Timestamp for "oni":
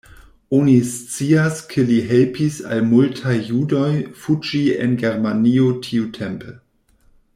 0.59-0.75